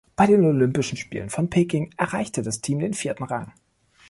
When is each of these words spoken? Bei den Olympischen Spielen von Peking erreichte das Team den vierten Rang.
Bei 0.15 0.25
den 0.25 0.43
Olympischen 0.43 0.97
Spielen 0.97 1.29
von 1.29 1.51
Peking 1.51 1.91
erreichte 1.95 2.41
das 2.41 2.59
Team 2.61 2.79
den 2.79 2.95
vierten 2.95 3.21
Rang. 3.23 3.53